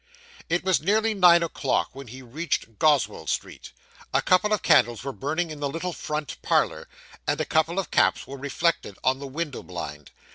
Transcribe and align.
It 0.49 0.63
was 0.63 0.81
nearly 0.81 1.13
nine 1.13 1.43
o'clock 1.43 1.91
when 1.93 2.07
he 2.07 2.23
reached 2.23 2.79
Goswell 2.79 3.27
Street. 3.27 3.71
A 4.15 4.19
couple 4.23 4.51
of 4.51 4.63
candles 4.63 5.03
were 5.03 5.13
burning 5.13 5.51
in 5.51 5.59
the 5.59 5.69
little 5.69 5.93
front 5.93 6.41
parlour, 6.41 6.87
and 7.27 7.39
a 7.39 7.45
couple 7.45 7.77
of 7.77 7.91
caps 7.91 8.25
were 8.25 8.35
reflected 8.39 8.97
on 9.03 9.19
the 9.19 9.27
window 9.27 9.61
blind. 9.61 10.09